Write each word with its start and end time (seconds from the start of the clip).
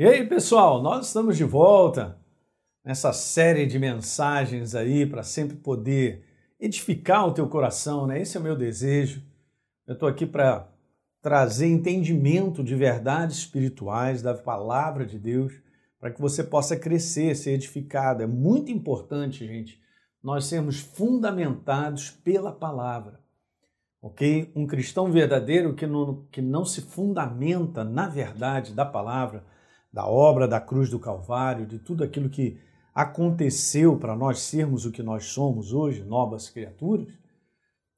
E 0.00 0.04
aí, 0.06 0.26
pessoal, 0.26 0.80
nós 0.80 1.08
estamos 1.08 1.36
de 1.36 1.44
volta 1.44 2.18
nessa 2.82 3.12
série 3.12 3.66
de 3.66 3.78
mensagens 3.78 4.74
aí 4.74 5.04
para 5.04 5.22
sempre 5.22 5.58
poder 5.58 6.24
edificar 6.58 7.28
o 7.28 7.34
teu 7.34 7.46
coração, 7.46 8.06
né? 8.06 8.18
Esse 8.18 8.34
é 8.38 8.40
o 8.40 8.42
meu 8.42 8.56
desejo. 8.56 9.22
Eu 9.86 9.92
estou 9.92 10.08
aqui 10.08 10.24
para 10.24 10.66
trazer 11.20 11.66
entendimento 11.66 12.64
de 12.64 12.74
verdades 12.74 13.36
espirituais 13.36 14.22
da 14.22 14.32
palavra 14.32 15.04
de 15.04 15.18
Deus, 15.18 15.52
para 15.98 16.10
que 16.10 16.18
você 16.18 16.42
possa 16.42 16.78
crescer, 16.78 17.36
ser 17.36 17.50
edificado. 17.50 18.22
É 18.22 18.26
muito 18.26 18.72
importante, 18.72 19.46
gente, 19.46 19.78
nós 20.22 20.46
sermos 20.46 20.80
fundamentados 20.80 22.08
pela 22.08 22.52
palavra. 22.52 23.20
Ok? 24.00 24.50
Um 24.56 24.66
cristão 24.66 25.12
verdadeiro 25.12 25.74
que 25.74 25.86
não, 25.86 26.24
que 26.32 26.40
não 26.40 26.64
se 26.64 26.80
fundamenta 26.80 27.84
na 27.84 28.08
verdade 28.08 28.72
da 28.72 28.86
palavra, 28.86 29.44
da 29.92 30.06
obra 30.06 30.46
da 30.46 30.60
cruz 30.60 30.88
do 30.90 30.98
Calvário, 30.98 31.66
de 31.66 31.78
tudo 31.78 32.04
aquilo 32.04 32.28
que 32.28 32.58
aconteceu 32.94 33.96
para 33.96 34.16
nós 34.16 34.40
sermos 34.40 34.84
o 34.84 34.92
que 34.92 35.02
nós 35.02 35.26
somos 35.26 35.72
hoje, 35.72 36.04
novas 36.04 36.48
criaturas, 36.48 37.08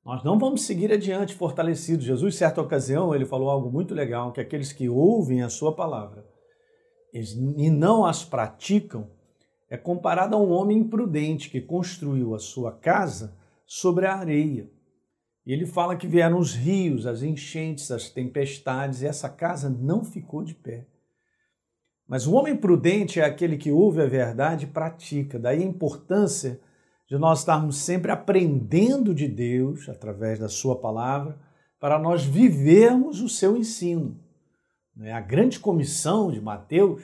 nós 0.04 0.24
não 0.24 0.38
vamos 0.38 0.62
seguir 0.62 0.92
adiante 0.92 1.34
fortalecidos. 1.34 2.04
Jesus, 2.04 2.34
certa 2.34 2.60
ocasião, 2.60 3.14
ele 3.14 3.24
falou 3.24 3.48
algo 3.48 3.70
muito 3.70 3.94
legal, 3.94 4.32
que 4.32 4.40
aqueles 4.40 4.72
que 4.72 4.88
ouvem 4.88 5.42
a 5.42 5.48
sua 5.48 5.74
palavra 5.74 6.26
e 7.12 7.70
não 7.70 8.04
as 8.04 8.24
praticam, 8.24 9.10
é 9.68 9.76
comparado 9.76 10.34
a 10.34 10.38
um 10.38 10.50
homem 10.50 10.78
imprudente 10.78 11.50
que 11.50 11.60
construiu 11.60 12.34
a 12.34 12.38
sua 12.38 12.72
casa 12.72 13.36
sobre 13.66 14.06
a 14.06 14.14
areia. 14.14 14.70
E 15.46 15.52
ele 15.52 15.66
fala 15.66 15.96
que 15.96 16.06
vieram 16.06 16.38
os 16.38 16.54
rios, 16.54 17.06
as 17.06 17.22
enchentes, 17.22 17.90
as 17.90 18.08
tempestades, 18.08 19.02
e 19.02 19.06
essa 19.06 19.28
casa 19.28 19.68
não 19.68 20.04
ficou 20.04 20.42
de 20.42 20.54
pé. 20.54 20.86
Mas 22.12 22.26
o 22.26 22.34
homem 22.34 22.54
prudente 22.54 23.20
é 23.20 23.24
aquele 23.24 23.56
que 23.56 23.72
ouve 23.72 24.02
a 24.02 24.06
verdade 24.06 24.66
e 24.66 24.68
pratica. 24.68 25.38
Daí 25.38 25.62
a 25.62 25.66
importância 25.66 26.60
de 27.08 27.16
nós 27.16 27.38
estarmos 27.38 27.78
sempre 27.78 28.12
aprendendo 28.12 29.14
de 29.14 29.26
Deus 29.26 29.88
através 29.88 30.38
da 30.38 30.46
Sua 30.46 30.78
palavra, 30.78 31.38
para 31.80 31.98
nós 31.98 32.22
vivermos 32.22 33.22
o 33.22 33.30
seu 33.30 33.56
ensino. 33.56 34.20
Né? 34.94 35.10
A 35.10 35.22
grande 35.22 35.58
comissão 35.58 36.30
de 36.30 36.38
Mateus, 36.38 37.02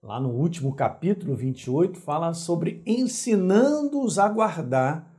lá 0.00 0.20
no 0.20 0.30
último 0.30 0.72
capítulo 0.72 1.34
28, 1.34 1.98
fala 1.98 2.32
sobre 2.32 2.80
ensinando-os 2.86 4.20
a 4.20 4.28
guardar 4.28 5.12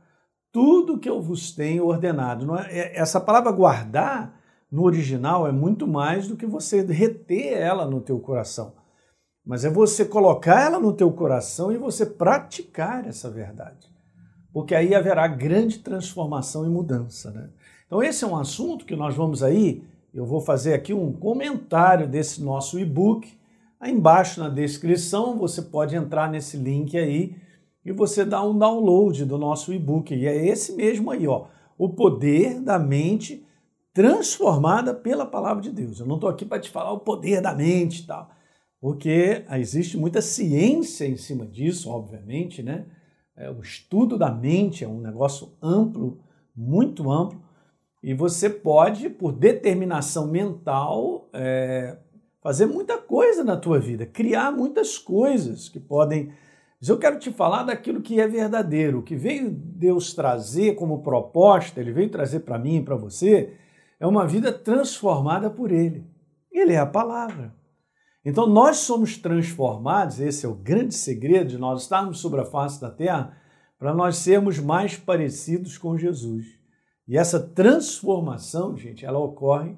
tudo 0.50 0.98
que 0.98 1.10
eu 1.10 1.20
vos 1.20 1.54
tenho 1.54 1.84
ordenado. 1.84 2.56
É? 2.56 2.78
É, 2.78 2.98
essa 2.98 3.20
palavra 3.20 3.52
guardar, 3.52 4.40
no 4.72 4.82
original, 4.82 5.46
é 5.46 5.52
muito 5.52 5.86
mais 5.86 6.26
do 6.26 6.38
que 6.38 6.46
você 6.46 6.80
reter 6.80 7.52
ela 7.52 7.84
no 7.84 8.00
teu 8.00 8.18
coração. 8.18 8.79
Mas 9.50 9.64
é 9.64 9.70
você 9.70 10.04
colocar 10.04 10.62
ela 10.62 10.80
no 10.80 10.92
teu 10.92 11.12
coração 11.12 11.72
e 11.72 11.76
você 11.76 12.06
praticar 12.06 13.06
essa 13.06 13.28
verdade 13.28 13.90
porque 14.52 14.74
aí 14.74 14.94
haverá 14.94 15.26
grande 15.26 15.78
transformação 15.78 16.66
e 16.66 16.68
mudança. 16.68 17.30
Né? 17.30 17.48
Então, 17.86 18.02
esse 18.02 18.24
é 18.24 18.26
um 18.26 18.36
assunto 18.36 18.84
que 18.84 18.96
nós 18.96 19.14
vamos 19.14 19.42
aí, 19.42 19.84
eu 20.12 20.26
vou 20.26 20.40
fazer 20.40 20.74
aqui 20.74 20.92
um 20.92 21.12
comentário 21.12 22.08
desse 22.08 22.42
nosso 22.42 22.78
e-book. 22.78 23.32
Aí 23.78 23.92
embaixo 23.92 24.40
na 24.40 24.48
descrição 24.48 25.38
você 25.38 25.62
pode 25.62 25.96
entrar 25.96 26.30
nesse 26.30 26.56
link 26.56 26.98
aí 26.98 27.36
e 27.84 27.92
você 27.92 28.24
dá 28.24 28.42
um 28.42 28.58
download 28.58 29.24
do 29.24 29.38
nosso 29.38 29.72
e-book. 29.72 30.14
E 30.14 30.26
é 30.26 30.46
esse 30.46 30.74
mesmo 30.74 31.10
aí, 31.10 31.26
ó, 31.26 31.46
o 31.78 31.88
poder 31.88 32.60
da 32.60 32.78
mente 32.78 33.46
transformada 33.94 34.92
pela 34.92 35.24
palavra 35.24 35.62
de 35.62 35.70
Deus. 35.70 35.98
Eu 35.98 36.06
não 36.06 36.16
estou 36.16 36.28
aqui 36.28 36.44
para 36.44 36.60
te 36.60 36.70
falar 36.70 36.92
o 36.92 37.00
poder 37.00 37.40
da 37.40 37.54
mente 37.54 38.02
e 38.02 38.06
tal, 38.06 38.30
porque 38.80 39.44
existe 39.52 39.98
muita 39.98 40.22
ciência 40.22 41.06
em 41.06 41.16
cima 41.16 41.46
disso, 41.46 41.90
obviamente, 41.90 42.62
né? 42.62 42.86
É, 43.36 43.50
o 43.50 43.60
estudo 43.60 44.16
da 44.16 44.30
mente 44.30 44.84
é 44.84 44.88
um 44.88 45.00
negócio 45.00 45.52
amplo, 45.62 46.20
muito 46.56 47.10
amplo, 47.10 47.42
e 48.02 48.14
você 48.14 48.48
pode, 48.48 49.10
por 49.10 49.32
determinação 49.32 50.26
mental, 50.26 51.28
é, 51.34 51.98
fazer 52.42 52.64
muita 52.64 52.96
coisa 52.96 53.44
na 53.44 53.56
tua 53.56 53.78
vida, 53.78 54.06
criar 54.06 54.50
muitas 54.50 54.96
coisas 54.96 55.68
que 55.68 55.78
podem. 55.78 56.32
Mas 56.80 56.88
eu 56.88 56.98
quero 56.98 57.18
te 57.18 57.30
falar 57.30 57.64
daquilo 57.64 58.00
que 58.00 58.18
é 58.18 58.26
verdadeiro, 58.26 59.00
o 59.00 59.02
que 59.02 59.14
veio 59.14 59.50
Deus 59.50 60.14
trazer 60.14 60.74
como 60.74 61.02
proposta, 61.02 61.80
Ele 61.80 61.92
veio 61.92 62.08
trazer 62.08 62.40
para 62.40 62.58
mim 62.58 62.76
e 62.76 62.82
para 62.82 62.96
você, 62.96 63.54
é 63.98 64.06
uma 64.06 64.26
vida 64.26 64.50
transformada 64.50 65.50
por 65.50 65.70
Ele. 65.70 66.06
Ele 66.50 66.72
é 66.72 66.78
a 66.78 66.86
palavra. 66.86 67.54
Então 68.24 68.46
nós 68.46 68.78
somos 68.78 69.16
transformados, 69.16 70.20
esse 70.20 70.44
é 70.44 70.48
o 70.48 70.54
grande 70.54 70.94
segredo 70.94 71.50
de 71.50 71.58
nós 71.58 71.82
estarmos 71.82 72.18
sobre 72.18 72.40
a 72.40 72.44
face 72.44 72.80
da 72.80 72.90
terra, 72.90 73.36
para 73.78 73.94
nós 73.94 74.16
sermos 74.16 74.58
mais 74.58 74.96
parecidos 74.96 75.78
com 75.78 75.96
Jesus. 75.96 76.46
E 77.08 77.16
essa 77.16 77.40
transformação, 77.40 78.76
gente, 78.76 79.06
ela 79.06 79.18
ocorre 79.18 79.74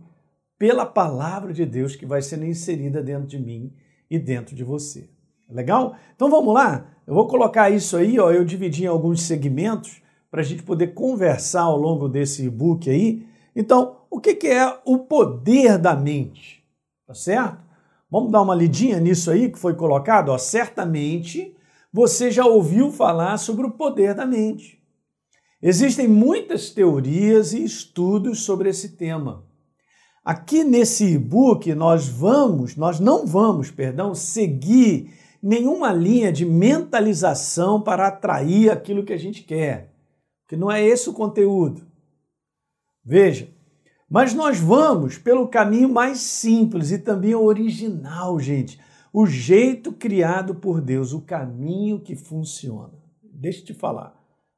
pela 0.58 0.84
palavra 0.84 1.52
de 1.52 1.64
Deus 1.64 1.94
que 1.94 2.04
vai 2.04 2.20
sendo 2.20 2.44
inserida 2.44 3.02
dentro 3.02 3.26
de 3.26 3.38
mim 3.38 3.72
e 4.10 4.18
dentro 4.18 4.54
de 4.54 4.64
você. 4.64 5.08
Legal? 5.48 5.96
Então 6.14 6.28
vamos 6.28 6.52
lá? 6.52 6.86
Eu 7.06 7.14
vou 7.14 7.26
colocar 7.26 7.70
isso 7.70 7.96
aí, 7.96 8.18
ó, 8.18 8.30
eu 8.30 8.44
dividi 8.44 8.84
em 8.84 8.88
alguns 8.88 9.22
segmentos 9.22 10.02
para 10.30 10.40
a 10.40 10.44
gente 10.44 10.62
poder 10.62 10.94
conversar 10.94 11.62
ao 11.62 11.76
longo 11.76 12.08
desse 12.08 12.44
e-book 12.44 12.88
aí. 12.88 13.26
Então, 13.54 13.98
o 14.10 14.18
que, 14.18 14.34
que 14.34 14.48
é 14.48 14.80
o 14.84 14.98
poder 14.98 15.78
da 15.78 15.94
mente? 15.94 16.64
Tá 17.06 17.14
certo? 17.14 17.71
Vamos 18.12 18.30
dar 18.30 18.42
uma 18.42 18.54
lidinha 18.54 19.00
nisso 19.00 19.30
aí 19.30 19.50
que 19.50 19.58
foi 19.58 19.72
colocado? 19.72 20.28
Ó, 20.28 20.36
certamente 20.36 21.56
você 21.90 22.30
já 22.30 22.44
ouviu 22.44 22.92
falar 22.92 23.38
sobre 23.38 23.64
o 23.64 23.70
poder 23.70 24.14
da 24.14 24.26
mente. 24.26 24.78
Existem 25.62 26.06
muitas 26.06 26.68
teorias 26.68 27.54
e 27.54 27.64
estudos 27.64 28.40
sobre 28.40 28.68
esse 28.68 28.98
tema. 28.98 29.46
Aqui 30.22 30.62
nesse 30.62 31.06
e-book 31.14 31.74
nós 31.74 32.06
vamos, 32.06 32.76
nós 32.76 33.00
não 33.00 33.26
vamos, 33.26 33.70
perdão, 33.70 34.14
seguir 34.14 35.10
nenhuma 35.42 35.90
linha 35.90 36.30
de 36.30 36.44
mentalização 36.44 37.80
para 37.80 38.08
atrair 38.08 38.70
aquilo 38.70 39.04
que 39.04 39.14
a 39.14 39.18
gente 39.18 39.42
quer, 39.42 39.90
que 40.46 40.54
não 40.54 40.70
é 40.70 40.84
esse 40.84 41.08
o 41.08 41.14
conteúdo. 41.14 41.80
Veja, 43.02 43.48
mas 44.12 44.34
nós 44.34 44.60
vamos 44.60 45.16
pelo 45.16 45.48
caminho 45.48 45.88
mais 45.88 46.18
simples 46.18 46.90
e 46.90 46.98
também 46.98 47.34
original, 47.34 48.38
gente. 48.38 48.78
O 49.10 49.24
jeito 49.24 49.90
criado 49.90 50.54
por 50.54 50.82
Deus, 50.82 51.14
o 51.14 51.22
caminho 51.22 51.98
que 51.98 52.14
funciona. 52.14 52.92
Deixa 53.22 53.60
eu 53.60 53.64
te 53.64 53.72
falar. 53.72 54.14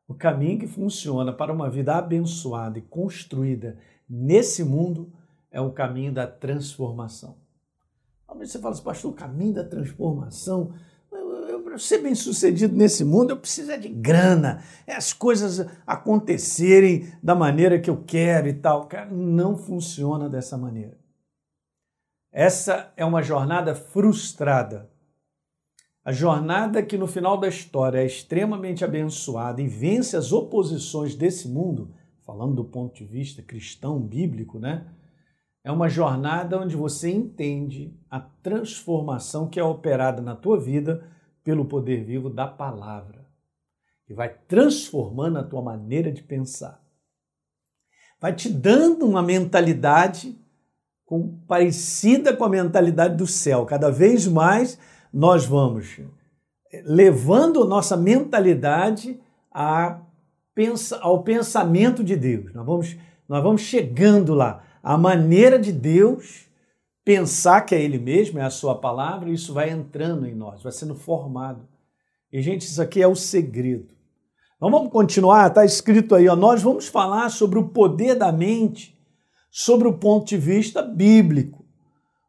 O 0.08 0.14
caminho 0.14 0.58
que 0.58 0.66
funciona 0.66 1.32
para 1.32 1.52
uma 1.52 1.70
vida 1.70 1.94
abençoada 1.94 2.80
e 2.80 2.82
construída 2.82 3.78
nesse 4.10 4.64
mundo 4.64 5.12
é 5.52 5.60
o 5.60 5.70
caminho 5.70 6.12
da 6.12 6.26
transformação. 6.26 7.36
Talvez 8.26 8.50
você 8.50 8.58
fale 8.58 8.74
assim, 8.74 8.82
pastor, 8.82 9.12
o 9.12 9.14
caminho 9.14 9.54
da 9.54 9.62
transformação 9.62 10.72
para 11.74 11.80
ser 11.80 11.98
bem 11.98 12.14
sucedido 12.14 12.76
nesse 12.76 13.04
mundo, 13.04 13.30
eu 13.30 13.36
preciso 13.36 13.72
é 13.72 13.76
de 13.76 13.88
grana, 13.88 14.62
é 14.86 14.94
as 14.94 15.12
coisas 15.12 15.66
acontecerem 15.84 17.12
da 17.20 17.34
maneira 17.34 17.80
que 17.80 17.90
eu 17.90 18.04
quero 18.06 18.46
e 18.46 18.52
tal. 18.52 18.86
Cara, 18.86 19.10
não 19.10 19.56
funciona 19.56 20.28
dessa 20.28 20.56
maneira. 20.56 20.96
Essa 22.30 22.92
é 22.96 23.04
uma 23.04 23.22
jornada 23.22 23.74
frustrada. 23.74 24.88
A 26.04 26.12
jornada 26.12 26.80
que 26.80 26.96
no 26.96 27.08
final 27.08 27.38
da 27.38 27.48
história 27.48 27.98
é 27.98 28.06
extremamente 28.06 28.84
abençoada 28.84 29.60
e 29.60 29.66
vence 29.66 30.16
as 30.16 30.32
oposições 30.32 31.16
desse 31.16 31.48
mundo, 31.48 31.92
falando 32.24 32.54
do 32.54 32.64
ponto 32.64 32.94
de 32.94 33.04
vista 33.04 33.42
cristão, 33.42 34.00
bíblico, 34.00 34.60
né? 34.60 34.86
É 35.64 35.72
uma 35.72 35.88
jornada 35.88 36.60
onde 36.60 36.76
você 36.76 37.10
entende 37.10 37.98
a 38.08 38.20
transformação 38.20 39.48
que 39.48 39.58
é 39.58 39.64
operada 39.64 40.22
na 40.22 40.36
tua 40.36 40.60
vida 40.60 41.13
pelo 41.44 41.66
poder 41.66 42.02
vivo 42.02 42.30
da 42.30 42.48
palavra, 42.48 43.24
que 44.06 44.14
vai 44.14 44.34
transformando 44.48 45.38
a 45.38 45.44
tua 45.44 45.62
maneira 45.62 46.10
de 46.10 46.22
pensar. 46.22 46.82
Vai 48.20 48.34
te 48.34 48.48
dando 48.48 49.06
uma 49.06 49.22
mentalidade 49.22 50.36
com, 51.04 51.38
parecida 51.46 52.34
com 52.34 52.44
a 52.44 52.48
mentalidade 52.48 53.16
do 53.16 53.26
céu. 53.26 53.66
Cada 53.66 53.90
vez 53.90 54.26
mais 54.26 54.78
nós 55.12 55.44
vamos 55.44 56.00
levando 56.84 57.64
nossa 57.66 57.96
mentalidade 57.96 59.20
a 59.52 60.00
ao 61.00 61.22
pensamento 61.24 62.04
de 62.04 62.14
Deus. 62.14 62.54
Nós 62.54 62.64
vamos, 62.64 62.96
nós 63.28 63.42
vamos 63.42 63.62
chegando 63.62 64.34
lá. 64.34 64.62
A 64.82 64.96
maneira 64.96 65.58
de 65.58 65.72
Deus 65.72 66.43
pensar 67.04 67.60
que 67.62 67.74
é 67.74 67.82
Ele 67.82 67.98
mesmo, 67.98 68.38
é 68.38 68.42
a 68.42 68.50
Sua 68.50 68.74
palavra, 68.74 69.30
isso 69.30 69.52
vai 69.52 69.70
entrando 69.70 70.26
em 70.26 70.34
nós, 70.34 70.62
vai 70.62 70.72
sendo 70.72 70.94
formado. 70.94 71.68
E, 72.32 72.40
gente, 72.40 72.62
isso 72.62 72.80
aqui 72.80 73.02
é 73.02 73.06
o 73.06 73.14
segredo. 73.14 73.94
Então 74.56 74.70
vamos 74.70 74.90
continuar, 74.90 75.48
está 75.48 75.64
escrito 75.64 76.14
aí, 76.14 76.26
ó, 76.26 76.34
nós 76.34 76.62
vamos 76.62 76.88
falar 76.88 77.28
sobre 77.28 77.58
o 77.58 77.68
poder 77.68 78.14
da 78.14 78.32
mente, 78.32 78.98
sobre 79.50 79.86
o 79.86 79.92
ponto 79.92 80.26
de 80.26 80.38
vista 80.38 80.80
bíblico. 80.80 81.64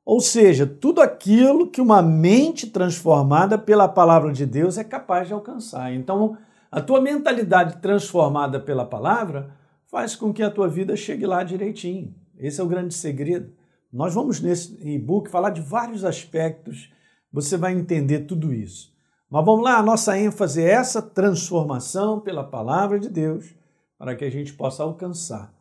Ou 0.03 0.19
seja, 0.19 0.67
tudo 0.67 1.01
aquilo 1.01 1.67
que 1.67 1.81
uma 1.81 2.01
mente 2.01 2.67
transformada 2.67 3.57
pela 3.57 3.87
palavra 3.87 4.31
de 4.31 4.45
Deus 4.45 4.77
é 4.77 4.83
capaz 4.83 5.27
de 5.27 5.33
alcançar. 5.33 5.93
Então, 5.93 6.37
a 6.71 6.81
tua 6.81 7.01
mentalidade 7.01 7.77
transformada 7.77 8.59
pela 8.59 8.85
palavra 8.85 9.49
faz 9.87 10.15
com 10.15 10.33
que 10.33 10.43
a 10.43 10.51
tua 10.51 10.67
vida 10.67 10.95
chegue 10.95 11.25
lá 11.25 11.43
direitinho. 11.43 12.13
Esse 12.37 12.59
é 12.59 12.63
o 12.63 12.67
grande 12.67 12.93
segredo. 12.93 13.51
Nós 13.91 14.13
vamos 14.13 14.41
nesse 14.41 14.77
e-book 14.87 15.29
falar 15.29 15.51
de 15.51 15.61
vários 15.61 16.03
aspectos, 16.03 16.91
você 17.31 17.57
vai 17.57 17.73
entender 17.73 18.21
tudo 18.21 18.53
isso. 18.53 18.93
Mas 19.29 19.45
vamos 19.45 19.63
lá, 19.63 19.77
a 19.77 19.83
nossa 19.83 20.17
ênfase 20.17 20.61
é 20.61 20.71
essa 20.71 21.01
transformação 21.01 22.19
pela 22.19 22.43
palavra 22.43 22.99
de 22.99 23.09
Deus, 23.09 23.55
para 23.97 24.15
que 24.15 24.25
a 24.25 24.29
gente 24.29 24.53
possa 24.53 24.83
alcançar 24.83 25.53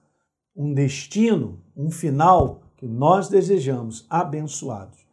um 0.57 0.73
destino, 0.73 1.61
um 1.77 1.91
final 1.91 2.63
que 2.77 2.87
nós 2.87 3.29
desejamos 3.29 4.07
abençoados. 4.09 5.05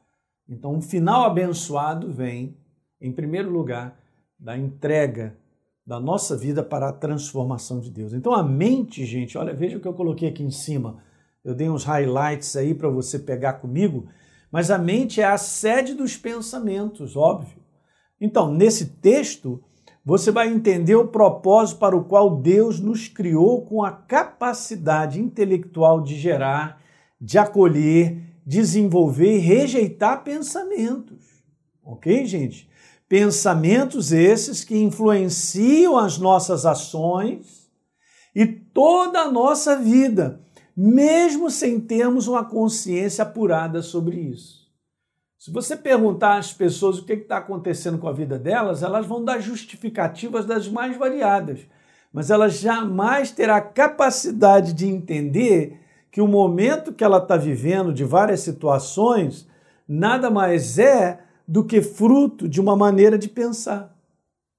Então, 0.48 0.74
um 0.74 0.82
final 0.82 1.24
abençoado 1.24 2.12
vem, 2.12 2.58
em 3.00 3.12
primeiro 3.12 3.50
lugar, 3.50 3.98
da 4.38 4.58
entrega 4.58 5.38
da 5.86 6.00
nossa 6.00 6.38
vida 6.38 6.64
para 6.64 6.90
a 6.90 6.94
transformação 6.94 7.80
de 7.80 7.90
Deus. 7.90 8.14
Então, 8.14 8.34
a 8.34 8.44
mente, 8.44 9.06
gente, 9.06 9.38
olha, 9.38 9.54
veja 9.54 9.78
o 9.78 9.80
que 9.80 9.88
eu 9.88 9.94
coloquei 9.94 10.30
aqui 10.30 10.44
em 10.44 10.52
cima. 10.52 11.02
Eu 11.44 11.56
dei 11.56 11.70
uns 11.70 11.84
highlights 11.84 12.56
aí 12.56 12.74
para 12.74 12.90
você 12.90 13.18
pegar 13.18 13.54
comigo, 13.54 14.08
mas 14.52 14.70
a 14.70 14.78
mente 14.78 15.22
é 15.22 15.26
a 15.26 15.38
sede 15.38 15.94
dos 15.94 16.18
pensamentos, 16.18 17.16
óbvio. 17.16 17.62
Então, 18.20 18.54
nesse 18.54 18.86
texto, 18.86 19.64
você 20.06 20.32
vai 20.32 20.48
entender 20.50 20.96
o 20.96 21.08
propósito 21.08 21.80
para 21.80 21.96
o 21.96 22.04
qual 22.04 22.38
Deus 22.38 22.80
nos 22.80 23.08
criou 23.08 23.66
com 23.66 23.84
a 23.84 23.92
capacidade 23.92 25.20
intelectual 25.20 26.02
de 26.02 26.16
gerar 26.16 26.82
de 27.22 27.38
acolher, 27.38 28.20
desenvolver 28.44 29.36
e 29.36 29.40
rejeitar 29.40 30.24
pensamentos. 30.24 31.24
Ok, 31.84 32.26
gente? 32.26 32.68
Pensamentos 33.08 34.12
esses 34.12 34.64
que 34.64 34.76
influenciam 34.76 35.98
as 35.98 36.18
nossas 36.18 36.66
ações 36.66 37.70
e 38.34 38.48
toda 38.48 39.20
a 39.20 39.32
nossa 39.32 39.76
vida, 39.76 40.42
mesmo 40.76 41.50
sem 41.50 41.80
termos 41.80 42.28
uma 42.28 42.46
consciência 42.46 43.24
apurada 43.24 43.82
sobre 43.82 44.18
isso. 44.18 44.62
Se 45.38 45.52
você 45.52 45.76
perguntar 45.76 46.38
às 46.38 46.54
pessoas 46.54 47.00
o 47.00 47.06
que 47.06 47.14
está 47.14 47.38
acontecendo 47.38 47.98
com 47.98 48.08
a 48.08 48.14
vida 48.14 48.38
delas, 48.38 48.84
elas 48.84 49.08
vão 49.08 49.26
dar 49.26 49.40
justificativas 49.40 50.46
das 50.46 50.68
mais 50.68 50.96
variadas, 50.96 51.62
mas 52.14 52.30
elas 52.30 52.60
jamais 52.60 53.32
terão 53.32 53.56
a 53.56 53.62
capacidade 53.62 54.72
de 54.74 54.86
entender 54.88 55.80
que 56.12 56.22
o 56.22 56.28
momento 56.28 56.94
que 56.94 57.04
ela 57.04 57.18
está 57.18 57.38
vivendo, 57.38 57.92
de 57.92 58.04
várias 58.04 58.42
situações, 58.42 59.48
nada 59.88 60.30
mais 60.30 60.78
é 60.78 61.24
do 61.48 61.66
que 61.66 61.82
fruto 61.82 62.48
de 62.48 62.62
uma 62.62 62.76
maneira 62.76 63.18
de 63.18 63.28
pensar. 63.28 63.98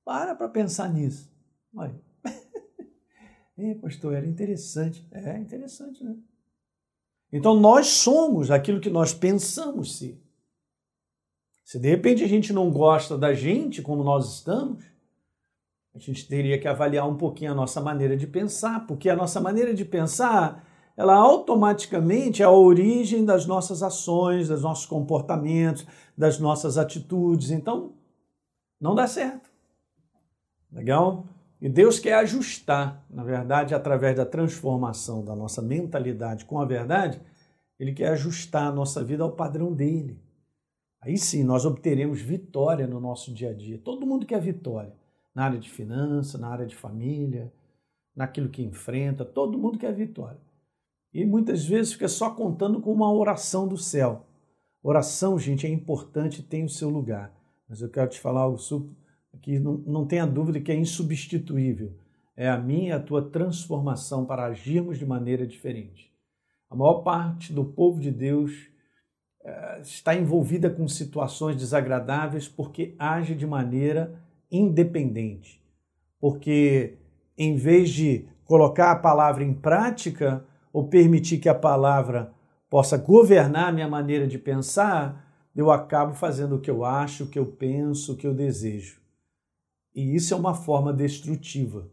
Para 0.05 0.35
para 0.35 0.49
pensar 0.49 0.89
nisso. 0.89 1.31
Olha. 1.77 2.02
É, 3.71 3.75
pastor, 3.75 4.15
era 4.15 4.27
interessante. 4.27 5.07
É 5.11 5.39
interessante, 5.39 6.03
né? 6.03 6.17
Então 7.33 7.59
nós 7.59 7.87
somos 7.89 8.51
aquilo 8.51 8.81
que 8.81 8.91
nós 8.91 9.15
pensamos 9.15 9.97
ser. 9.97 10.21
Se 11.65 11.79
de 11.79 11.89
repente 11.89 12.23
a 12.23 12.29
gente 12.29 12.53
não 12.53 12.71
gosta 12.71 13.17
da 13.17 13.33
gente 13.33 13.81
como 13.81 14.05
nós 14.05 14.35
estamos, 14.35 14.85
a 15.95 15.99
gente 15.99 16.27
teria 16.27 16.59
que 16.59 16.69
avaliar 16.69 17.09
um 17.09 17.17
pouquinho 17.17 17.53
a 17.53 17.55
nossa 17.55 17.81
maneira 17.81 18.17
de 18.17 18.27
pensar, 18.27 18.87
porque 18.87 19.09
a 19.09 19.17
nossa 19.17 19.41
maneira 19.41 19.73
de 19.73 19.85
pensar 19.85 20.67
ela 20.97 21.15
automaticamente 21.15 22.43
é 22.43 22.45
a 22.45 22.51
origem 22.51 23.25
das 23.25 23.47
nossas 23.47 23.83
ações, 23.83 24.49
dos 24.49 24.63
nossos 24.63 24.87
comportamentos, 24.87 25.87
das 26.17 26.39
nossas 26.39 26.77
atitudes. 26.77 27.51
Então, 27.51 27.95
não 28.81 28.95
dá 28.95 29.07
certo. 29.07 29.51
Legal? 30.71 31.27
E 31.63 31.69
Deus 31.69 32.01
quer 32.01 32.15
ajustar, 32.15 33.07
na 33.09 33.23
verdade, 33.23 33.73
através 33.73 34.17
da 34.17 34.27
transformação 34.27 35.25
da 35.25 35.37
nossa 35.37 35.63
mentalidade 35.63 36.45
com 36.45 36.59
a 36.59 36.65
verdade, 36.65 37.21
Ele 37.79 37.93
quer 37.93 38.09
ajustar 38.09 38.67
a 38.67 38.73
nossa 38.73 39.05
vida 39.05 39.23
ao 39.23 39.31
padrão 39.31 39.73
dele. 39.73 40.21
Aí 41.01 41.17
sim, 41.17 41.45
nós 41.45 41.65
obteremos 41.65 42.21
vitória 42.21 42.85
no 42.85 42.99
nosso 42.99 43.33
dia 43.33 43.51
a 43.51 43.55
dia. 43.55 43.79
Todo 43.79 44.05
mundo 44.05 44.27
quer 44.27 44.41
vitória. 44.41 44.93
Na 45.33 45.45
área 45.45 45.59
de 45.61 45.71
finanças, 45.71 46.41
na 46.41 46.49
área 46.49 46.67
de 46.67 46.75
família, 46.75 47.53
naquilo 48.15 48.49
que 48.49 48.65
enfrenta, 48.65 49.25
todo 49.25 49.57
mundo 49.57 49.79
quer 49.79 49.95
vitória. 49.95 50.41
E 51.15 51.25
muitas 51.25 51.65
vezes 51.65 51.93
fica 51.93 52.09
só 52.09 52.31
contando 52.31 52.81
com 52.81 52.93
uma 52.93 53.13
oração 53.13 53.69
do 53.69 53.77
céu. 53.77 54.27
Oração, 54.83 55.39
gente, 55.39 55.65
é 55.65 55.71
importante, 55.71 56.43
tem 56.43 56.65
o 56.65 56.69
seu 56.69 56.89
lugar. 56.89 57.33
Mas 57.69 57.81
eu 57.81 57.89
quero 57.89 58.11
te 58.11 58.19
falar 58.19 58.41
algo 58.41 58.59
que 59.41 59.59
não, 59.59 59.79
não 59.79 60.07
tenha 60.07 60.27
dúvida 60.27 60.61
que 60.61 60.71
é 60.71 60.77
insubstituível. 60.77 61.93
É 62.37 62.49
a 62.49 62.59
minha 62.59 62.91
e 62.91 62.93
a 62.93 63.01
tua 63.01 63.31
transformação 63.31 64.25
para 64.25 64.47
agirmos 64.47 64.99
de 64.99 65.07
maneira 65.07 65.47
diferente. 65.47 66.13
A 66.71 66.77
maior 66.77 67.03
parte 67.03 67.53
do 67.53 67.65
povo 67.65 68.01
de 68.01 68.11
Deus 68.11 68.53
é, 69.45 69.81
está 69.83 70.15
envolvida 70.15 70.71
com 70.71 70.89
situações 70.89 71.57
desagradáveis 71.57 72.49
porque 72.49 72.95
age 72.99 73.35
de 73.35 73.47
maneira 73.47 74.19
independente. 74.51 75.63
Porque 76.19 76.99
em 77.37 77.57
vez 77.57 77.91
de 77.91 78.27
colocar 78.45 78.93
a 78.93 78.97
palavra 78.97 79.43
em 79.43 79.53
prática, 79.53 80.45
ou 80.73 80.89
permitir 80.89 81.39
que 81.39 81.49
a 81.49 81.55
palavra 81.55 82.33
possa 82.71 82.97
governar 82.97 83.69
a 83.69 83.73
minha 83.73 83.89
maneira 83.89 84.27
de 84.27 84.39
pensar, 84.39 85.51
eu 85.55 85.71
acabo 85.71 86.15
fazendo 86.15 86.57
o 86.57 86.61
que 86.61 86.71
eu 86.71 86.85
acho, 86.85 87.25
o 87.25 87.27
que 87.27 87.39
eu 87.39 87.45
penso, 87.45 88.13
o 88.13 88.17
que 88.17 88.27
eu 88.27 88.33
desejo. 88.33 89.02
E 89.95 90.15
isso 90.15 90.33
é 90.33 90.37
uma 90.37 90.55
forma 90.55 90.93
destrutiva. 90.93 91.91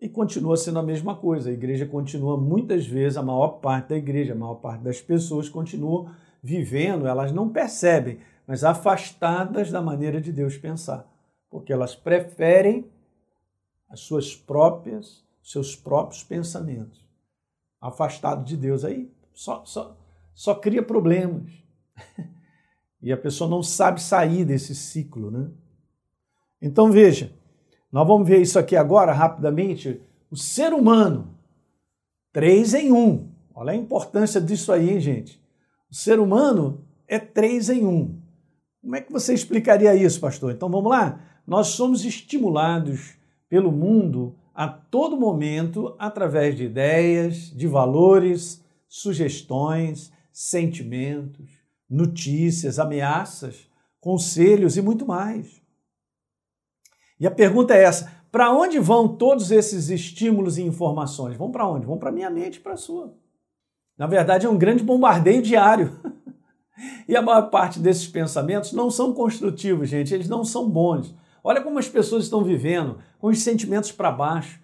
E 0.00 0.08
continua 0.08 0.56
sendo 0.56 0.78
a 0.78 0.82
mesma 0.82 1.16
coisa. 1.16 1.50
A 1.50 1.52
igreja 1.52 1.84
continua, 1.86 2.36
muitas 2.36 2.86
vezes, 2.86 3.18
a 3.18 3.22
maior 3.22 3.58
parte 3.60 3.88
da 3.88 3.96
igreja, 3.96 4.32
a 4.32 4.36
maior 4.36 4.56
parte 4.56 4.82
das 4.82 5.00
pessoas 5.00 5.48
continuam 5.48 6.10
vivendo, 6.42 7.06
elas 7.06 7.32
não 7.32 7.48
percebem, 7.48 8.20
mas 8.46 8.62
afastadas 8.62 9.72
da 9.72 9.82
maneira 9.82 10.20
de 10.20 10.32
Deus 10.32 10.56
pensar. 10.56 11.10
Porque 11.50 11.72
elas 11.72 11.96
preferem 11.96 12.88
as 13.88 14.00
suas 14.00 14.36
próprias, 14.36 15.24
seus 15.42 15.74
próprios 15.74 16.22
pensamentos 16.22 17.08
afastado 17.80 18.44
de 18.44 18.56
Deus. 18.56 18.84
Aí 18.84 19.12
só, 19.32 19.64
só, 19.64 19.96
só 20.34 20.54
cria 20.54 20.82
problemas. 20.82 21.50
e 23.00 23.12
a 23.12 23.16
pessoa 23.16 23.48
não 23.48 23.62
sabe 23.62 24.00
sair 24.00 24.44
desse 24.44 24.74
ciclo, 24.74 25.30
né? 25.30 25.50
Então 26.60 26.90
veja, 26.90 27.32
nós 27.90 28.06
vamos 28.06 28.28
ver 28.28 28.40
isso 28.40 28.58
aqui 28.58 28.76
agora 28.76 29.12
rapidamente. 29.12 30.00
O 30.30 30.36
ser 30.36 30.72
humano, 30.72 31.34
três 32.32 32.74
em 32.74 32.92
um. 32.92 33.28
Olha 33.54 33.72
a 33.72 33.76
importância 33.76 34.40
disso 34.40 34.72
aí, 34.72 34.90
hein, 34.90 35.00
gente? 35.00 35.40
O 35.90 35.94
ser 35.94 36.20
humano 36.20 36.84
é 37.06 37.18
três 37.18 37.70
em 37.70 37.86
um. 37.86 38.20
Como 38.82 38.94
é 38.94 39.00
que 39.00 39.12
você 39.12 39.32
explicaria 39.34 39.94
isso, 39.94 40.20
pastor? 40.20 40.52
Então 40.52 40.68
vamos 40.68 40.90
lá? 40.90 41.20
Nós 41.46 41.68
somos 41.68 42.04
estimulados 42.04 43.14
pelo 43.48 43.72
mundo 43.72 44.36
a 44.54 44.68
todo 44.68 45.16
momento 45.16 45.94
através 45.98 46.56
de 46.56 46.64
ideias, 46.64 47.50
de 47.50 47.66
valores, 47.66 48.62
sugestões, 48.86 50.12
sentimentos, 50.32 51.48
notícias, 51.88 52.78
ameaças, 52.78 53.68
conselhos 54.00 54.76
e 54.76 54.82
muito 54.82 55.06
mais. 55.06 55.62
E 57.18 57.26
a 57.26 57.30
pergunta 57.30 57.74
é 57.74 57.82
essa: 57.82 58.12
para 58.30 58.52
onde 58.52 58.78
vão 58.78 59.08
todos 59.08 59.50
esses 59.50 59.88
estímulos 59.88 60.58
e 60.58 60.62
informações? 60.62 61.36
Vão 61.36 61.50
para 61.50 61.66
onde? 61.66 61.86
Vão 61.86 61.98
para 61.98 62.12
minha 62.12 62.30
mente 62.30 62.60
para 62.60 62.74
a 62.74 62.76
sua. 62.76 63.14
Na 63.96 64.06
verdade, 64.06 64.46
é 64.46 64.48
um 64.48 64.58
grande 64.58 64.84
bombardeio 64.84 65.42
diário. 65.42 65.98
e 67.08 67.16
a 67.16 67.22
maior 67.22 67.50
parte 67.50 67.80
desses 67.80 68.06
pensamentos 68.06 68.72
não 68.72 68.90
são 68.90 69.12
construtivos, 69.12 69.88
gente, 69.88 70.14
eles 70.14 70.28
não 70.28 70.44
são 70.44 70.68
bons. 70.68 71.14
Olha 71.42 71.60
como 71.60 71.78
as 71.78 71.88
pessoas 71.88 72.24
estão 72.24 72.44
vivendo, 72.44 72.98
com 73.18 73.28
os 73.28 73.40
sentimentos 73.40 73.90
para 73.90 74.12
baixo, 74.12 74.60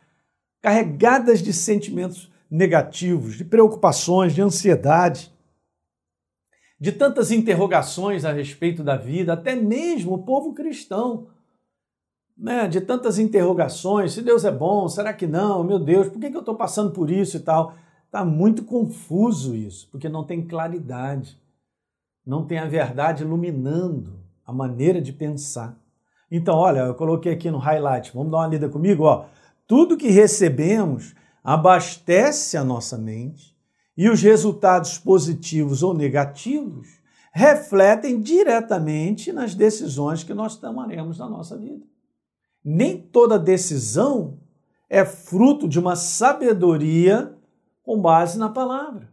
carregadas 0.63 1.43
de 1.43 1.53
sentimentos 1.53 2.31
negativos, 2.51 3.37
de 3.37 3.45
preocupações, 3.45 4.35
de 4.35 4.43
ansiedade, 4.43 5.33
de 6.79 6.93
tantas 6.93 7.31
interrogações 7.31 8.25
a 8.25 8.33
respeito 8.33 8.85
da 8.85 8.97
vida, 8.97 9.33
até 9.33 9.57
mesmo 9.57 10.15
o 10.15 10.23
povo 10.23 10.53
cristão, 10.53 11.29
né? 12.37 12.67
de 12.69 12.81
tantas 12.81 13.19
interrogações, 13.19 14.13
se 14.13 14.23
Deus 14.23 14.45
é 14.45 14.51
bom, 14.51 14.89
será 14.89 15.13
que 15.13 15.27
não? 15.27 15.63
Meu 15.63 15.79
Deus, 15.79 16.09
por 16.09 16.21
que 16.21 16.27
eu 16.27 16.41
estou 16.41 16.55
passando 16.55 16.91
por 16.91 17.11
isso 17.11 17.37
e 17.37 17.41
tal? 17.41 17.75
Está 18.07 18.25
muito 18.25 18.65
confuso 18.65 19.55
isso, 19.55 19.89
porque 19.91 20.09
não 20.09 20.25
tem 20.25 20.47
claridade, 20.47 21.39
não 22.27 22.45
tem 22.47 22.59
a 22.59 22.67
verdade 22.67 23.23
iluminando 23.23 24.21
a 24.47 24.53
maneira 24.53 25.01
de 25.01 25.13
pensar. 25.13 25.77
Então, 26.31 26.57
olha, 26.57 26.81
eu 26.81 26.95
coloquei 26.95 27.33
aqui 27.33 27.51
no 27.51 27.59
highlight, 27.59 28.13
vamos 28.15 28.31
dar 28.31 28.39
uma 28.39 28.47
lida 28.47 28.69
comigo, 28.69 29.05
ó. 29.05 29.27
Tudo 29.67 29.97
que 29.97 30.09
recebemos 30.09 31.15
abastece 31.43 32.57
a 32.57 32.65
nossa 32.65 32.97
mente 32.97 33.55
e 33.97 34.09
os 34.09 34.23
resultados 34.23 34.99
positivos 34.99 35.83
ou 35.83 35.95
negativos 35.95 36.89
refletem 37.33 38.21
diretamente 38.21 39.33
nas 39.33 39.55
decisões 39.55 40.23
que 40.23 40.33
nós 40.33 40.57
tomaremos 40.57 41.19
na 41.19 41.29
nossa 41.29 41.57
vida. 41.57 41.85
Nem 42.65 42.97
toda 42.97 43.39
decisão 43.39 44.39
é 44.89 45.05
fruto 45.05 45.69
de 45.69 45.79
uma 45.79 45.97
sabedoria 45.97 47.35
com 47.83 48.01
base 48.01 48.39
na 48.39 48.49
palavra. 48.49 49.13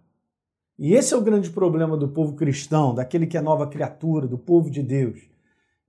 E 0.79 0.93
esse 0.93 1.13
é 1.13 1.17
o 1.17 1.21
grande 1.21 1.49
problema 1.49 1.97
do 1.97 2.07
povo 2.07 2.33
cristão, 2.33 2.95
daquele 2.95 3.27
que 3.27 3.37
é 3.37 3.41
nova 3.41 3.67
criatura, 3.67 4.25
do 4.25 4.37
povo 4.37 4.69
de 4.69 4.81
Deus. 4.81 5.19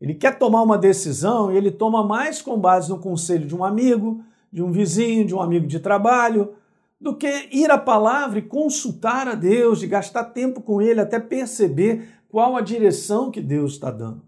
Ele 0.00 0.14
quer 0.14 0.38
tomar 0.38 0.62
uma 0.62 0.76
decisão 0.76 1.52
e 1.52 1.57
ele 1.57 1.71
toma 1.71 2.04
mais 2.04 2.42
com 2.42 2.59
base 2.59 2.90
no 2.90 2.99
conselho 2.99 3.47
de 3.47 3.54
um 3.54 3.64
amigo, 3.64 4.25
de 4.52 4.62
um 4.62 4.73
vizinho, 4.73 5.25
de 5.25 5.35
um 5.35 5.40
amigo 5.40 5.66
de 5.66 5.78
trabalho, 5.78 6.54
do 7.00 7.16
que 7.16 7.49
ir 7.52 7.71
à 7.71 7.78
palavra 7.78 8.38
e 8.38 8.42
consultar 8.42 9.26
a 9.26 9.35
Deus, 9.35 9.83
e 9.83 9.87
gastar 9.87 10.25
tempo 10.25 10.61
com 10.61 10.83
Ele 10.83 11.00
até 11.00 11.19
perceber 11.19 12.09
qual 12.28 12.57
a 12.57 12.61
direção 12.61 13.31
que 13.31 13.40
Deus 13.40 13.73
está 13.73 13.90
dando. 13.90 14.23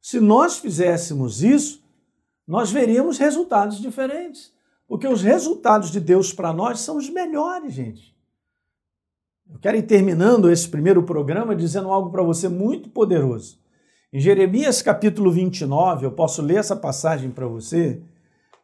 Se 0.00 0.20
nós 0.20 0.58
fizéssemos 0.58 1.42
isso, 1.42 1.82
nós 2.50 2.72
veríamos 2.72 3.16
resultados 3.16 3.80
diferentes. 3.80 4.52
Porque 4.88 5.06
os 5.06 5.22
resultados 5.22 5.88
de 5.88 6.00
Deus 6.00 6.32
para 6.32 6.52
nós 6.52 6.80
são 6.80 6.96
os 6.96 7.08
melhores, 7.08 7.72
gente. 7.72 8.12
Eu 9.48 9.60
quero 9.60 9.76
ir 9.76 9.84
terminando 9.84 10.50
esse 10.50 10.68
primeiro 10.68 11.04
programa 11.04 11.54
dizendo 11.54 11.92
algo 11.92 12.10
para 12.10 12.24
você 12.24 12.48
muito 12.48 12.88
poderoso. 12.88 13.60
Em 14.12 14.18
Jeremias 14.18 14.82
capítulo 14.82 15.30
29, 15.30 16.06
eu 16.06 16.10
posso 16.10 16.42
ler 16.42 16.56
essa 16.56 16.74
passagem 16.74 17.30
para 17.30 17.46
você. 17.46 18.02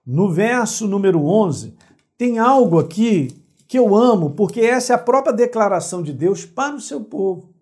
No 0.05 0.33
verso 0.33 0.89
número 0.89 1.25
11, 1.25 1.77
tem 2.19 2.41
algo 2.41 2.81
aqui 2.81 3.41
que 3.69 3.79
eu 3.79 3.95
amo, 3.95 4.31
porque 4.31 4.63
essa 4.63 4.95
é 4.95 4.97
a 4.97 4.99
própria 4.99 5.33
declaração 5.33 6.03
de 6.03 6.13
Deus 6.13 6.45
para 6.45 6.75
o 6.75 6.81
seu 6.81 7.05
povo. 7.05 7.55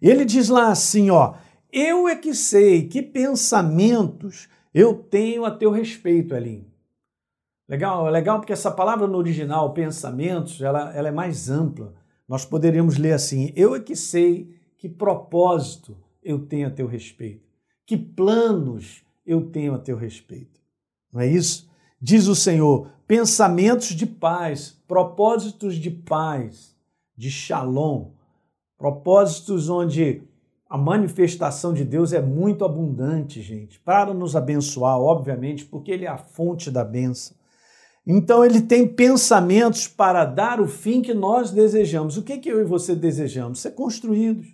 Ele 0.00 0.24
diz 0.24 0.48
lá 0.48 0.68
assim, 0.68 1.10
ó: 1.10 1.34
"Eu 1.70 2.08
é 2.08 2.16
que 2.16 2.34
sei 2.34 2.88
que 2.88 3.02
pensamentos 3.02 4.48
eu 4.72 4.94
tenho 4.94 5.44
a 5.44 5.50
teu 5.50 5.70
respeito, 5.70 6.34
Elinho". 6.34 6.70
Legal, 7.68 8.08
é 8.08 8.10
legal 8.10 8.40
porque 8.40 8.52
essa 8.52 8.70
palavra 8.70 9.06
no 9.06 9.16
original, 9.16 9.72
pensamentos, 9.72 10.60
ela, 10.60 10.92
ela 10.94 11.08
é 11.08 11.12
mais 11.12 11.48
ampla. 11.48 11.94
Nós 12.28 12.44
poderíamos 12.44 12.96
ler 12.96 13.12
assim: 13.12 13.52
"Eu 13.54 13.74
é 13.74 13.80
que 13.80 13.94
sei 13.94 14.54
que 14.76 14.88
propósito 14.88 15.96
eu 16.22 16.46
tenho 16.46 16.68
a 16.68 16.70
teu 16.70 16.86
respeito, 16.86 17.48
que 17.86 17.96
planos 17.96 19.02
eu 19.24 19.50
tenho 19.50 19.74
a 19.74 19.78
teu 19.78 19.96
respeito". 19.96 20.60
Não 21.12 21.20
é 21.20 21.26
isso? 21.26 21.70
Diz 22.00 22.26
o 22.26 22.34
Senhor: 22.34 22.90
pensamentos 23.06 23.88
de 23.88 24.06
paz, 24.06 24.76
propósitos 24.88 25.76
de 25.76 25.90
paz, 25.90 26.74
de 27.16 27.30
shalom, 27.30 28.12
propósitos 28.78 29.68
onde 29.68 30.22
a 30.70 30.78
manifestação 30.78 31.74
de 31.74 31.84
Deus 31.84 32.12
é 32.12 32.22
muito 32.22 32.64
abundante, 32.64 33.42
gente, 33.42 33.80
para 33.80 34.14
nos 34.14 34.36
abençoar, 34.36 34.96
obviamente, 35.00 35.64
porque 35.64 35.90
Ele 35.90 36.04
é 36.04 36.08
a 36.08 36.16
fonte 36.16 36.70
da 36.70 36.84
benção. 36.84 37.36
Então, 38.06 38.44
Ele 38.44 38.62
tem 38.62 38.86
pensamentos 38.86 39.88
para 39.88 40.24
dar 40.24 40.60
o 40.60 40.68
fim 40.68 41.02
que 41.02 41.12
nós 41.12 41.50
desejamos. 41.50 42.16
O 42.16 42.22
que, 42.22 42.38
que 42.38 42.48
eu 42.48 42.60
e 42.60 42.64
você 42.64 42.94
desejamos? 42.94 43.58
Ser 43.58 43.72
construídos, 43.72 44.46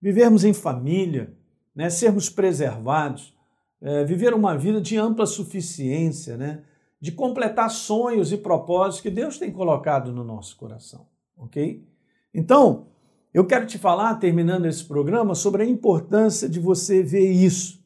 vivermos 0.00 0.44
em 0.44 0.54
família, 0.54 1.34
né? 1.74 1.90
sermos 1.90 2.30
preservados, 2.30 3.34
é, 3.82 4.04
viver 4.04 4.32
uma 4.32 4.56
vida 4.56 4.80
de 4.80 4.96
ampla 4.96 5.26
suficiência, 5.26 6.36
né? 6.36 6.62
de 7.00 7.10
completar 7.10 7.70
sonhos 7.70 8.30
e 8.30 8.36
propósitos 8.36 9.00
que 9.00 9.10
Deus 9.10 9.36
tem 9.36 9.50
colocado 9.50 10.12
no 10.12 10.22
nosso 10.22 10.56
coração, 10.56 11.08
ok? 11.36 11.84
Então, 12.32 12.86
eu 13.32 13.46
quero 13.46 13.66
te 13.66 13.78
falar, 13.78 14.16
terminando 14.16 14.66
esse 14.66 14.84
programa, 14.84 15.34
sobre 15.34 15.62
a 15.62 15.66
importância 15.66 16.48
de 16.48 16.58
você 16.58 17.02
ver 17.02 17.30
isso. 17.30 17.80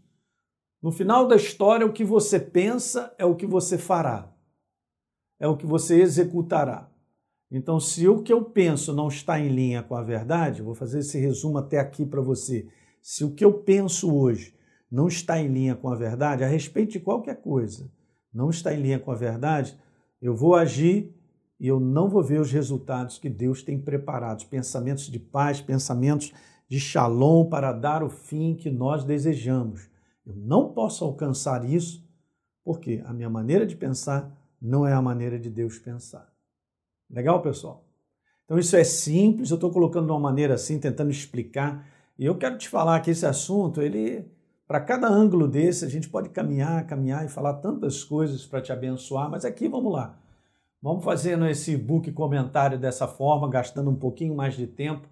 No 0.83 0.91
final 0.91 1.27
da 1.27 1.37
história, 1.37 1.87
o 1.87 1.93
que 1.93 2.05
você 2.05 2.39
pensa 2.39 3.15
é 3.19 3.25
o 3.25 3.35
que 3.35 3.47
você 3.47 3.79
fará, 3.79 4.33
é 5.39 5.47
o 5.47 5.57
que 5.57 5.67
você 5.67 6.01
executará. 6.01 6.91
Então, 7.51 7.79
se 7.79 8.09
o 8.09 8.23
que 8.23 8.33
eu 8.33 8.45
penso 8.45 8.93
não 8.93 9.09
está 9.09 9.39
em 9.39 9.49
linha 9.49 9.83
com 9.83 9.95
a 9.95 10.03
verdade, 10.03 10.63
vou 10.63 10.75
fazer 10.75 11.01
esse 11.01 11.19
resumo 11.19 11.59
até 11.59 11.79
aqui 11.79 12.05
para 12.05 12.21
você. 12.21 12.67
Se 13.01 13.23
o 13.23 13.35
que 13.35 13.45
eu 13.45 13.53
penso 13.53 14.15
hoje 14.15 14.55
não 14.91 15.09
está 15.09 15.39
em 15.39 15.49
linha 15.49 15.75
com 15.75 15.89
a 15.89 15.95
verdade, 15.95 16.43
a 16.43 16.49
respeito 16.49 16.93
de 16.93 17.01
qualquer 17.01 17.37
coisa, 17.37 17.91
não 18.33 18.51
está 18.51 18.75
em 18.75 18.81
linha 18.81 18.99
com 18.99 19.11
a 19.11 19.15
verdade, 19.15 19.79
eu 20.21 20.35
vou 20.35 20.55
agir 20.55 21.15
e 21.65 21.67
eu 21.67 21.81
não 21.81 22.11
vou 22.11 22.23
ver 22.23 22.43
os 22.43 22.53
resultados 22.53 23.17
que 23.17 23.31
Deus 23.31 23.63
tem 23.63 23.81
preparado, 23.81 24.45
pensamentos 24.49 25.07
de 25.11 25.19
paz, 25.19 25.63
pensamentos 25.63 26.31
de 26.69 26.79
shalom 26.79 27.47
para 27.49 27.73
dar 27.73 28.03
o 28.03 28.11
fim 28.11 28.55
que 28.55 28.69
nós 28.69 29.03
desejamos. 29.03 29.89
Eu 30.27 30.35
não 30.37 30.75
posso 30.75 31.03
alcançar 31.07 31.65
isso 31.65 32.07
porque 32.63 33.03
a 33.07 33.15
minha 33.15 33.31
maneira 33.31 33.65
de 33.65 33.75
pensar 33.75 34.31
não 34.61 34.87
é 34.87 34.93
a 34.93 35.01
maneira 35.01 35.39
de 35.39 35.49
Deus 35.49 35.79
pensar. 35.79 36.31
Legal, 37.09 37.41
pessoal? 37.41 37.89
Então 38.45 38.59
isso 38.59 38.77
é 38.77 38.85
simples, 38.85 39.51
eu 39.51 39.55
estou 39.55 39.71
colocando 39.71 40.05
de 40.05 40.13
uma 40.13 40.21
maneira 40.21 40.53
assim, 40.53 40.79
tentando 40.79 41.11
explicar. 41.11 41.89
E 42.19 42.27
eu 42.27 42.37
quero 42.37 42.59
te 42.59 42.69
falar 42.69 43.01
que 43.01 43.11
esse 43.11 43.25
assunto, 43.25 43.81
ele 43.81 44.31
para 44.67 44.83
cada 44.83 45.09
ângulo 45.09 45.49
desse, 45.49 45.83
a 45.83 45.89
gente 45.89 46.11
pode 46.11 46.29
caminhar, 46.29 46.87
caminhar 46.87 47.25
e 47.25 47.29
falar 47.31 47.55
tantas 47.55 48.05
coisas 48.05 48.45
para 48.45 48.61
te 48.61 48.71
abençoar, 48.71 49.31
mas 49.31 49.47
aqui 49.47 49.67
vamos 49.67 49.91
lá. 49.91 50.21
Vamos 50.85 51.03
fazendo 51.03 51.47
esse 51.47 51.79
book 51.79 52.13
comentário 52.13 52.79
dessa 52.79 53.09
forma, 53.09 53.49
gastando 53.49 53.89
um 53.89 53.97
pouquinho 53.97 54.37
mais 54.37 54.55
de 54.55 54.67
tempo, 54.67 55.09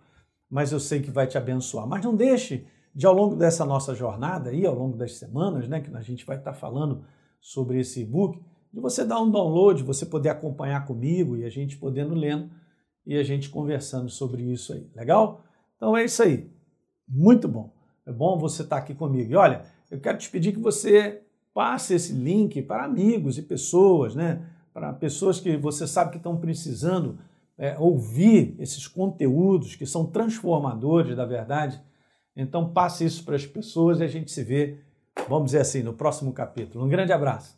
mas 0.50 0.70
eu 0.70 0.78
sei 0.78 1.00
que 1.00 1.10
vai 1.10 1.26
te 1.26 1.38
abençoar. 1.38 1.86
Mas 1.86 2.04
não 2.04 2.14
deixe 2.14 2.66
de, 2.94 3.06
ao 3.06 3.14
longo 3.14 3.36
dessa 3.36 3.64
nossa 3.64 3.94
jornada, 3.94 4.50
aí, 4.50 4.66
ao 4.66 4.74
longo 4.74 4.98
das 4.98 5.14
semanas, 5.14 5.66
né, 5.66 5.80
que 5.80 5.90
a 5.96 6.02
gente 6.02 6.26
vai 6.26 6.36
estar 6.36 6.52
falando 6.52 7.06
sobre 7.40 7.80
esse 7.80 8.02
e-book, 8.02 8.38
de 8.70 8.80
você 8.80 9.02
dar 9.02 9.18
um 9.18 9.30
download, 9.30 9.82
você 9.82 10.04
poder 10.04 10.28
acompanhar 10.28 10.84
comigo 10.84 11.38
e 11.38 11.44
a 11.46 11.48
gente 11.48 11.78
podendo 11.78 12.14
lendo 12.14 12.50
e 13.06 13.16
a 13.16 13.22
gente 13.22 13.48
conversando 13.48 14.10
sobre 14.10 14.42
isso 14.42 14.74
aí. 14.74 14.90
Legal? 14.94 15.42
Então 15.78 15.96
é 15.96 16.04
isso 16.04 16.22
aí. 16.22 16.50
Muito 17.08 17.48
bom. 17.48 17.72
É 18.04 18.12
bom 18.12 18.38
você 18.38 18.60
estar 18.60 18.76
aqui 18.76 18.94
comigo. 18.94 19.32
E 19.32 19.36
olha, 19.36 19.62
eu 19.90 19.98
quero 19.98 20.18
te 20.18 20.28
pedir 20.28 20.52
que 20.52 20.60
você 20.60 21.22
passe 21.54 21.94
esse 21.94 22.12
link 22.12 22.60
para 22.60 22.84
amigos 22.84 23.38
e 23.38 23.42
pessoas, 23.42 24.14
né? 24.14 24.46
Para 24.72 24.92
pessoas 24.92 25.38
que 25.38 25.56
você 25.56 25.86
sabe 25.86 26.12
que 26.12 26.16
estão 26.16 26.36
precisando 26.36 27.18
é, 27.58 27.76
ouvir 27.78 28.54
esses 28.58 28.86
conteúdos 28.86 29.76
que 29.76 29.86
são 29.86 30.06
transformadores 30.06 31.16
da 31.16 31.24
verdade. 31.24 31.80
Então 32.34 32.72
passe 32.72 33.04
isso 33.04 33.24
para 33.24 33.36
as 33.36 33.46
pessoas 33.46 34.00
e 34.00 34.04
a 34.04 34.08
gente 34.08 34.30
se 34.30 34.42
vê, 34.42 34.78
vamos 35.28 35.46
dizer 35.46 35.60
assim, 35.60 35.82
no 35.82 35.92
próximo 35.92 36.32
capítulo. 36.32 36.84
Um 36.84 36.88
grande 36.88 37.12
abraço. 37.12 37.56